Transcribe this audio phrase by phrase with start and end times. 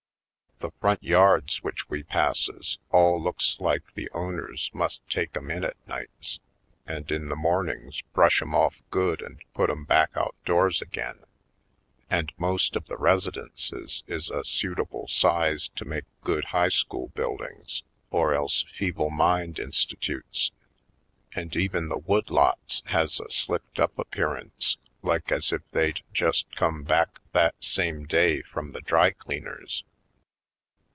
[0.59, 5.09] The front yards which we passes all looks like the Country Side 105 owners must
[5.09, 6.39] take 'em in at nights
[6.85, 11.23] and in the mornings brush 'em off good and put 'em back outdoors again;
[12.11, 17.81] and most of the residences is a suitable size to make good high school buildings
[18.11, 20.51] or else feeble mind institutes,
[21.33, 26.83] and even the woodlots has a slicked up appearance like as if they'd just come
[26.83, 29.83] back that same day from the dry cleaner's.